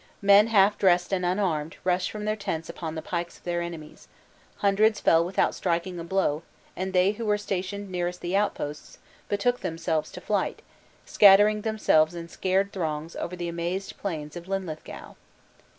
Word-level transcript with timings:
Men 0.23 0.47
half 0.47 0.79
dressed 0.79 1.13
and 1.13 1.23
unarmed, 1.23 1.77
rushed 1.83 2.09
from 2.09 2.25
their 2.25 2.35
tents 2.35 2.69
upon 2.69 2.95
the 2.95 3.03
pikes 3.03 3.37
of 3.37 3.43
their 3.43 3.61
enemies; 3.61 4.07
hundreds 4.55 4.99
fell 4.99 5.23
without 5.23 5.53
striking 5.53 5.99
a 5.99 6.03
blow, 6.03 6.41
and 6.75 6.91
they 6.91 7.11
who 7.11 7.23
were 7.27 7.37
stationed 7.37 7.91
nearest 7.91 8.21
the 8.21 8.35
outposts, 8.35 8.97
betook 9.29 9.59
themselves 9.59 10.11
to 10.13 10.19
flight, 10.19 10.63
scattering 11.05 11.61
themselves 11.61 12.15
in 12.15 12.29
scared 12.29 12.73
throngs 12.73 13.15
over 13.15 13.35
the 13.35 13.47
amazed 13.47 13.95
plains 13.99 14.35
of 14.35 14.47
Linlithgow. 14.47 15.13